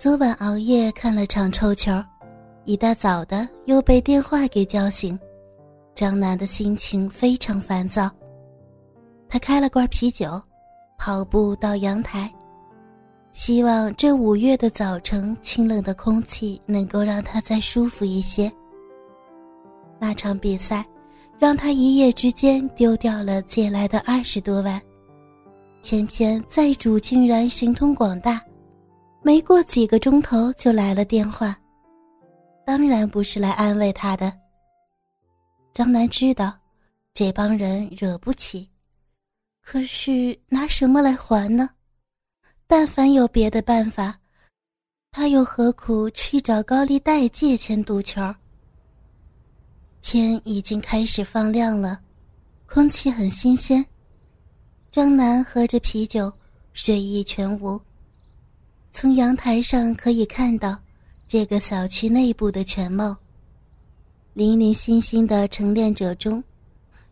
[0.00, 1.92] 昨晚熬夜看了场臭球，
[2.64, 5.20] 一大早的又被电话给叫醒，
[5.94, 8.10] 张楠的心情非常烦躁。
[9.28, 10.40] 他开了罐啤酒，
[10.96, 12.32] 跑步到阳台，
[13.32, 18.50] 希望这五月的早晨清冷的空气能够让他再舒服一些。
[19.98, 20.82] 那场比赛
[21.38, 24.80] 让他一夜之间丢掉了借来的二十多万，
[25.82, 28.40] 偏偏债主竟然神通广大。
[29.22, 31.54] 没过几个钟头就来了电话，
[32.64, 34.32] 当然不是来安慰他的。
[35.74, 36.58] 张楠知道，
[37.12, 38.68] 这帮人惹不起，
[39.62, 41.68] 可是拿什么来还呢？
[42.66, 44.18] 但凡有别的办法，
[45.12, 48.22] 他又何苦去找高利贷借钱赌球？
[50.00, 52.00] 天已经开始放亮了，
[52.66, 53.84] 空气很新鲜。
[54.90, 56.32] 张楠喝着啤酒，
[56.72, 57.78] 睡意全无。
[58.92, 60.76] 从阳台上可以看到
[61.26, 63.16] 这个小区内部的全貌。
[64.34, 66.42] 零零星星的晨练者中，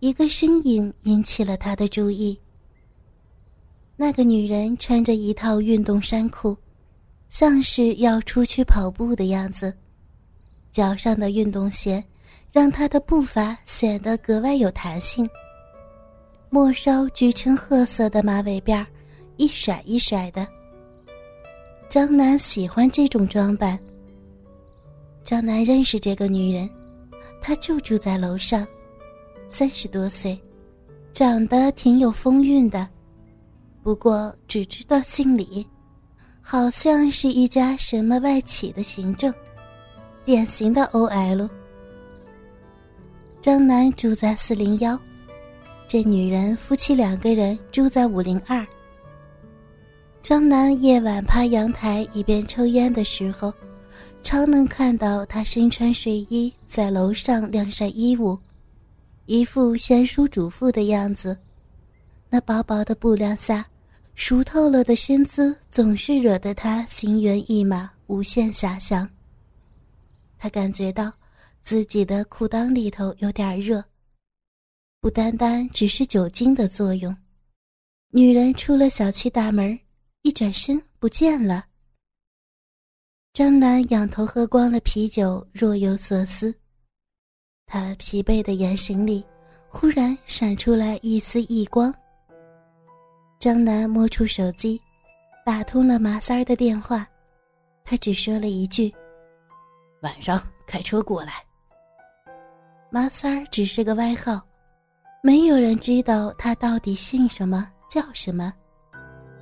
[0.00, 2.38] 一个身影引起了他的注意。
[3.96, 6.56] 那个女人穿着一套运动衫裤，
[7.28, 9.72] 像是要出去跑步的样子。
[10.72, 12.02] 脚上的运动鞋
[12.50, 15.28] 让她的步伐显得格外有弹性。
[16.48, 18.84] 末梢橘橙褐色的马尾辫
[19.36, 20.46] 一甩一甩的。
[21.92, 23.78] 张楠喜欢这种装扮。
[25.22, 26.66] 张楠认识这个女人，
[27.38, 28.66] 她就住在楼上，
[29.46, 30.40] 三十多岁，
[31.12, 32.88] 长得挺有风韵的，
[33.82, 35.68] 不过只知道姓李，
[36.40, 39.30] 好像是一家什么外企的行政，
[40.24, 41.46] 典型的 OL。
[43.38, 44.98] 张楠住在四零幺，
[45.86, 48.66] 这女人夫妻两个人住在五零二。
[50.22, 53.52] 张楠夜晚趴阳台一边抽烟的时候，
[54.22, 58.38] 常能看到他身穿睡衣在楼上晾晒衣物，
[59.26, 61.36] 一副贤淑主妇的样子。
[62.30, 63.66] 那薄薄的布料下，
[64.14, 69.08] 熟透了的身姿总是惹得他心猿意马，无限遐想。
[70.38, 71.12] 他感觉到
[71.64, 73.82] 自己的裤裆里头有点热，
[75.00, 77.14] 不单单只是酒精的作用。
[78.10, 79.76] 女人出了小区大门。
[80.22, 81.64] 一转身不见了。
[83.32, 86.54] 张楠仰头喝光了啤酒，若有所思。
[87.66, 89.24] 他疲惫的眼神里，
[89.68, 91.92] 忽然闪出来一丝异光。
[93.40, 94.80] 张楠摸出手机，
[95.44, 97.04] 打通了马三儿的电话。
[97.84, 98.94] 他只说了一句
[100.02, 101.44] ：“晚上开车过来。”
[102.90, 104.40] 马三儿只是个外号，
[105.20, 108.54] 没有人知道他到底姓什么叫什么。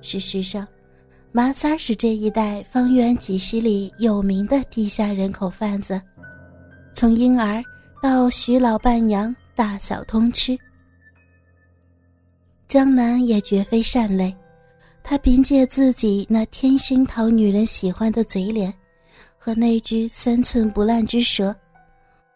[0.00, 0.66] 事实上，
[1.32, 6.00] 马三儿是这一带方圆几十里有名的地下人口贩子，
[6.94, 7.62] 从婴儿
[8.02, 10.56] 到徐老伴娘，大小通吃。
[12.68, 14.34] 张楠也绝非善类，
[15.02, 18.72] 他凭借自己那天生讨女人喜欢的嘴脸，
[19.36, 21.54] 和那只三寸不烂之舌，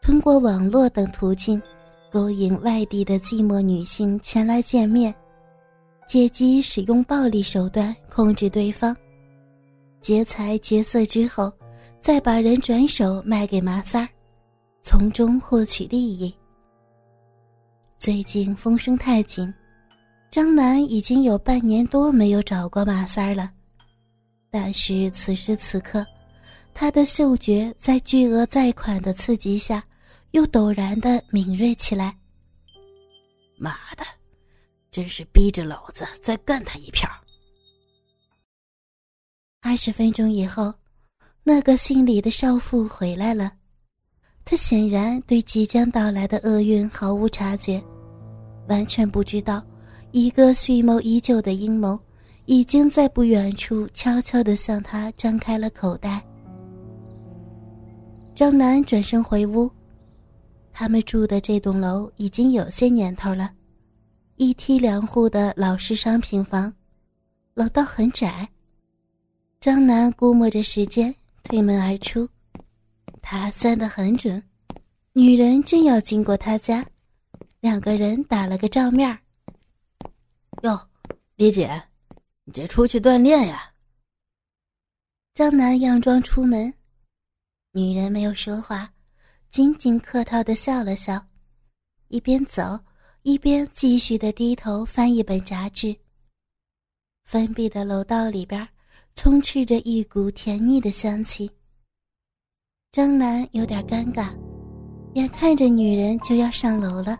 [0.00, 1.60] 通过网络等途径，
[2.10, 5.14] 勾引外地的寂寞女性前来见面。
[6.06, 8.94] 借机使用暴力手段控制对方，
[10.00, 11.50] 劫财劫色之后，
[12.00, 14.08] 再把人转手卖给马三儿，
[14.82, 16.34] 从中获取利益。
[17.96, 19.52] 最近风声太紧，
[20.30, 23.50] 张楠已经有半年多没有找过马三儿了。
[24.50, 26.04] 但是此时此刻，
[26.74, 29.82] 他的嗅觉在巨额贷款的刺激下，
[30.32, 32.14] 又陡然的敏锐起来。
[33.56, 34.04] 妈的！
[34.92, 37.08] 真是逼着老子再干他一票。
[39.62, 40.74] 二十分钟以后，
[41.42, 43.50] 那个姓李的少妇回来了。
[44.44, 47.82] 她显然对即将到来的厄运毫无察觉，
[48.68, 49.64] 完全不知道
[50.10, 51.98] 一个蓄谋已久的阴谋
[52.44, 56.22] 已经在不远处悄悄地向他张开了口袋。
[58.34, 59.70] 张楠转身回屋，
[60.70, 63.50] 他们住的这栋楼已经有些年头了。
[64.36, 66.72] 一梯两户的老式商品房，
[67.54, 68.48] 楼道很窄。
[69.60, 72.28] 张楠估摸着时间，推门而出。
[73.20, 74.42] 他算得很准，
[75.12, 76.84] 女人正要经过他家，
[77.60, 79.16] 两个人打了个照面。
[80.62, 80.88] 哟，
[81.36, 81.82] 李姐，
[82.44, 83.72] 你这出去锻炼呀？
[85.34, 86.72] 张楠佯装出门，
[87.70, 88.92] 女人没有说话，
[89.50, 91.24] 仅仅客套的笑了笑，
[92.08, 92.78] 一边走。
[93.22, 95.94] 一边继续的低头翻一本杂志。
[97.24, 98.68] 封闭的楼道里边，
[99.14, 101.48] 充斥着一股甜腻的香气。
[102.90, 104.34] 张楠有点尴尬，
[105.14, 107.16] 眼看着女人就要上楼了，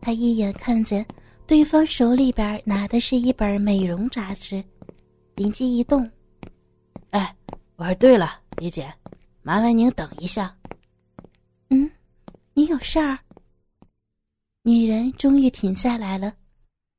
[0.00, 1.04] 他一眼看见
[1.44, 4.62] 对方手里边拿的是一本美容杂志，
[5.34, 6.08] 灵机一动
[7.10, 7.36] ：“哎，
[7.74, 8.94] 我说对了，李姐，
[9.42, 10.56] 麻烦您等一下。
[11.70, 11.90] ”“嗯，
[12.54, 13.18] 你有事儿？”
[14.68, 16.30] 女人终于停下来了，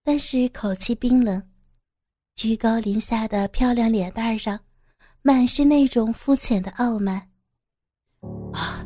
[0.04, 1.40] 但是口气冰冷。
[2.36, 4.60] 居高临下的漂亮脸蛋上，
[5.22, 7.30] 满是那种肤浅的傲慢。
[8.52, 8.84] 啊，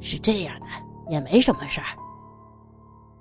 [0.00, 0.66] 是这样的，
[1.10, 1.88] 也没什么事儿。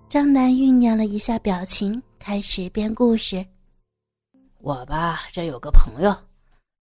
[0.07, 3.45] 张楠酝酿了一下表情，开始编故事。
[4.59, 6.15] 我吧，这有个朋友，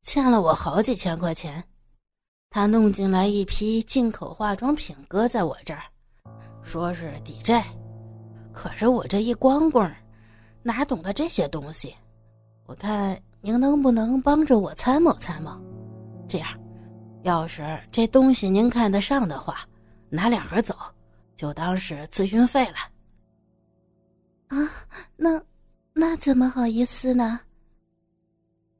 [0.03, 1.63] 欠了我好几千块钱，
[2.51, 5.81] 他弄进来一批进口化妆品，搁在我这儿，
[6.61, 7.65] 说是抵债。
[8.59, 9.89] 可是我这一光棍，
[10.63, 11.95] 哪懂得这些东西？
[12.65, 15.57] 我看您能不能帮着我参谋参谋？
[16.27, 16.59] 这样，
[17.23, 19.65] 要是这东西您看得上的话，
[20.09, 20.75] 拿两盒走，
[21.37, 22.75] 就当是咨询费了。
[24.49, 24.69] 啊，
[25.15, 25.41] 那
[25.93, 27.39] 那怎么好意思呢？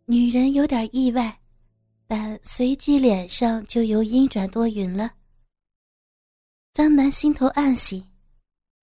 [0.04, 1.40] 女人有点意外，
[2.06, 5.10] 但随即脸上就由阴转多云了。
[6.74, 8.04] 张楠心头暗喜，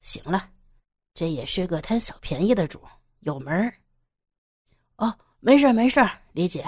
[0.00, 0.48] 行了，
[1.16, 2.78] 这也是个贪小便宜的主，
[3.20, 3.72] 有门儿。
[4.96, 5.98] 哦，没事没事
[6.32, 6.62] 李姐，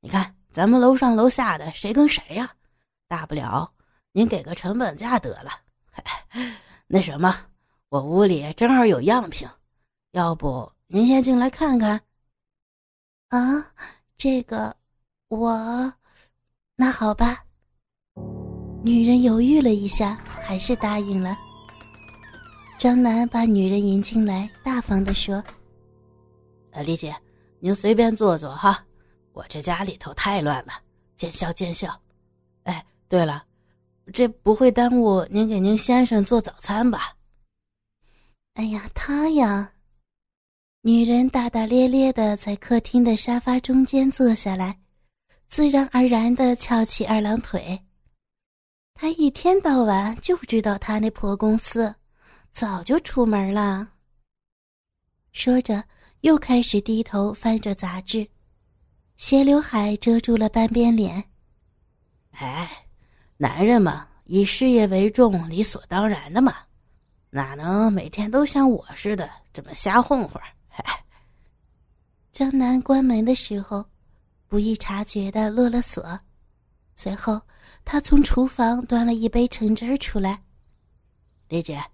[0.00, 2.54] 你看咱们楼上楼下的谁跟谁呀？
[3.08, 3.72] 大不了
[4.12, 5.50] 您给个成本价得了。
[6.86, 7.34] 那什么，
[7.88, 9.48] 我屋里正好有样品，
[10.10, 11.98] 要不您先进来看看？
[13.28, 13.72] 啊，
[14.18, 14.76] 这个
[15.28, 15.94] 我，
[16.76, 17.42] 那好吧。
[18.84, 21.38] 女人犹豫了一下，还是答应了。
[22.78, 25.42] 张楠把女人迎进来，大方的说
[26.72, 27.14] ：“呃，李姐。”
[27.60, 28.84] 您随便坐坐哈，
[29.32, 30.72] 我这家里头太乱了，
[31.16, 31.98] 见笑见笑。
[32.64, 33.42] 哎，对了，
[34.12, 37.16] 这不会耽误您给您先生做早餐吧？
[38.52, 39.72] 哎呀，他呀，
[40.82, 44.78] 女人大大咧咧的在客厅的沙发中间坐下来，
[45.48, 47.80] 自然而然的翘起二郎腿。
[48.92, 51.94] 他一天到晚就知道他那破公司，
[52.54, 53.90] 早就出门了。
[55.32, 55.84] 说着。
[56.24, 58.26] 又开始低头翻着杂志，
[59.18, 61.22] 斜刘海遮住了半边脸。
[62.30, 62.86] 哎，
[63.36, 66.56] 男人嘛，以事业为重，理所当然的嘛，
[67.28, 70.40] 哪能每天都像我似的这么瞎混混？
[72.32, 73.84] 张楠关门的时候，
[74.48, 76.18] 不易察觉的落了锁，
[76.96, 77.38] 随后
[77.84, 80.42] 他从厨房端了一杯橙汁出来。
[81.48, 81.84] 李姐，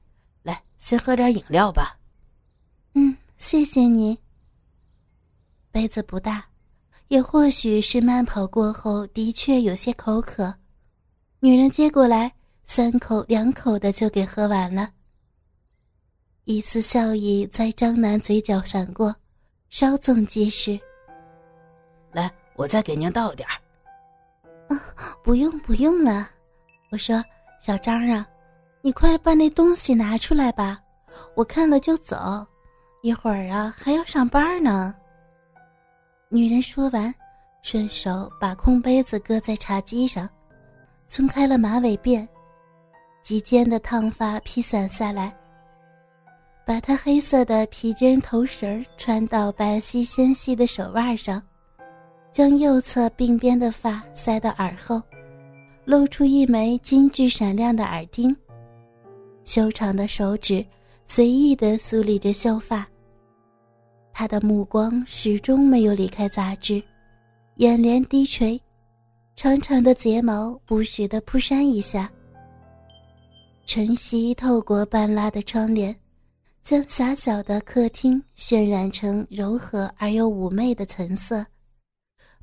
[0.43, 1.99] 来，先喝点饮料吧。
[2.95, 3.17] 嗯。
[3.39, 4.19] 谢谢你。
[5.71, 6.45] 杯子不大，
[7.09, 10.55] 也或许是慢跑过后的确有些口渴。
[11.39, 12.31] 女人接过来，
[12.67, 14.91] 三口两口的就给喝完了。
[16.45, 19.17] 一丝笑意在张楠嘴角闪过，
[19.71, 20.79] 稍纵即逝。
[22.13, 23.57] 来，我再给您倒点儿。
[24.69, 26.29] 啊，不用不用了。
[26.91, 27.25] 我说，
[27.59, 28.29] 小张啊，
[28.83, 30.81] 你快把那东西拿出来吧，
[31.35, 32.17] 我看了就走。
[33.03, 34.95] 一会儿啊，还要上班呢。
[36.29, 37.15] 女人说完，
[37.63, 40.29] 顺手把空杯子搁在茶几上，
[41.07, 42.27] 松开了马尾辫，
[43.23, 45.35] 及肩的烫发披散下来，
[46.65, 51.43] 把她黑色的皮筋头绳穿到白皙纤细的手腕上，
[52.33, 55.03] 将右侧鬓边的发塞到耳后，
[55.85, 58.35] 露出一枚精致闪亮的耳钉，
[59.45, 60.65] 修长的手指。
[61.07, 62.87] 随意的梳理着秀发。
[64.13, 66.81] 他的目光始终没有离开杂志，
[67.57, 68.61] 眼帘低垂，
[69.35, 72.09] 长长的睫毛不时的扑扇一下。
[73.67, 75.93] 晨曦透过半拉的窗帘，
[76.63, 81.45] 将狭小的客厅渲染成柔和而又妩媚的橙色，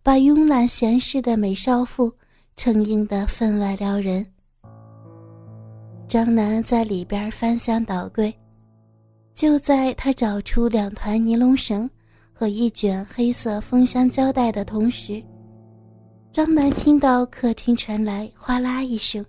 [0.04, 2.14] 把慵懒闲适的美少妇
[2.58, 4.26] 衬映得分外撩人。
[6.08, 8.34] 张楠在里边翻箱倒柜。
[9.34, 11.88] 就在他找出两团尼龙绳
[12.34, 15.24] 和一卷黑色封箱胶带的同时，
[16.32, 19.24] 张楠听到客厅传来哗啦一声。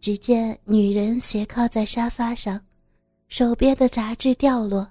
[0.00, 2.60] 只见女人斜靠在沙发上，
[3.28, 4.88] 手边的杂志掉落，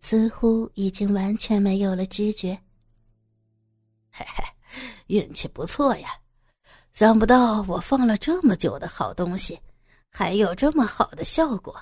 [0.00, 2.58] 似乎已经完全没有了知觉。
[4.10, 4.44] 嘿嘿，
[5.08, 6.08] 运气不错呀！
[6.94, 9.58] 想不到我放了这么久的好东西，
[10.12, 11.74] 还有这么好的效果。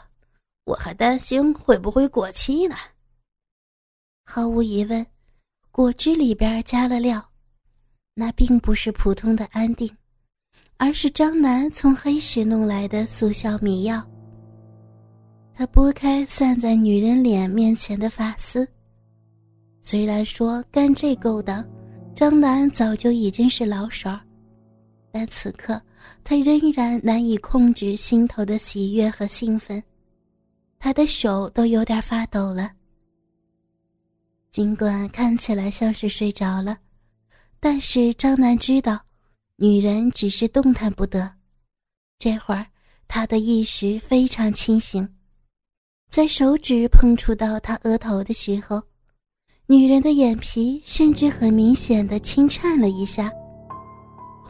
[0.65, 2.75] 我还担心会不会过期呢。
[4.25, 5.05] 毫无疑问，
[5.71, 7.23] 果汁里边加了料，
[8.15, 9.95] 那并不是普通的安定，
[10.79, 14.03] 而是张楠从黑市弄来的速效迷药。
[15.55, 18.67] 他拨开散在女人脸面前的发丝。
[19.83, 21.63] 虽然说干这勾当，
[22.15, 24.09] 张楠早就已经是老手，
[25.13, 25.81] 但此刻
[26.25, 29.83] 他仍然难以控制心头的喜悦和兴奋，
[30.79, 32.73] 他的手都有点发抖了。
[34.51, 36.79] 尽管看起来像是睡着了，
[37.61, 39.01] 但是张楠知道，
[39.57, 41.31] 女人只是动弹不得。
[42.19, 42.67] 这会儿，
[43.07, 45.09] 他的意识非常清醒。
[46.09, 48.83] 在手指碰触到他额头的时候，
[49.67, 53.33] 女人的眼皮甚至很明显的轻颤了一下。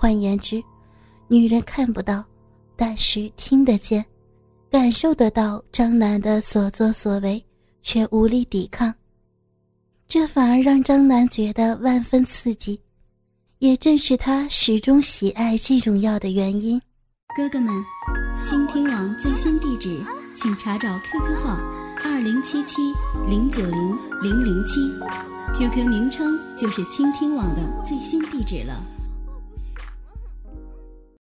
[0.02, 0.60] 换言之，
[1.28, 2.24] 女人看不到，
[2.74, 4.04] 但是听得见，
[4.68, 7.40] 感受得到张楠的所作所为，
[7.82, 8.92] 却无力抵抗。
[10.08, 12.80] 这反而让张楠觉得万分刺激，
[13.60, 16.82] 也正是他始终喜爱这种药的原因。
[17.36, 17.72] 哥哥们，
[18.44, 20.04] 倾听网最新地址。
[20.34, 21.60] 请查找 QQ 号
[22.02, 22.82] 二零七七
[23.28, 24.80] 零九零零零七
[25.56, 28.82] ，QQ 名称就是倾听网的最新地址了。